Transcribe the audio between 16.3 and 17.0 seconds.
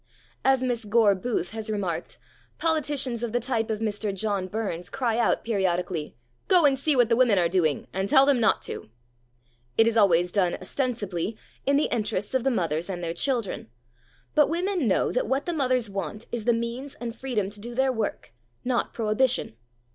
is the means